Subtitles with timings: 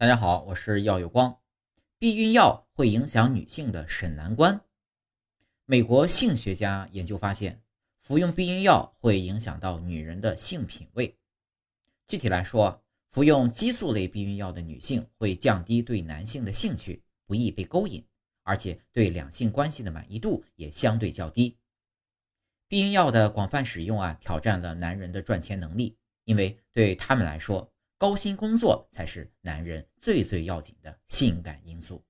[0.00, 1.38] 大家好，我是药有光。
[1.98, 4.58] 避孕药会影响女性的审男观。
[5.66, 7.60] 美国性学家研究发现，
[8.00, 11.14] 服用避孕药会影响到女人的性品味。
[12.06, 18.02] 具体来说，服用激素类避孕药的女性会降低对男性的兴趣，不易被勾引，
[18.42, 21.58] 而且对两性关系的满意度也相对较低。
[22.68, 27.70] 避孕药的广泛使用啊，挑战了男人的赚钱能力，因为对他们来说，
[28.00, 32.02] 高薪工作才是男人最最要紧的性感因素。